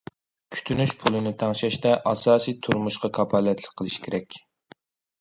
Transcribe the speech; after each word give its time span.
كۈتۈنۈش 0.53 0.95
پۇلىنى 1.03 1.33
تەڭشەشتە 1.43 1.93
ئاساسىي 2.13 2.59
تۇرمۇشقا 2.67 3.15
كاپالەتلىك 3.21 3.79
قىلىش 3.83 4.03
كېرەك. 4.09 4.45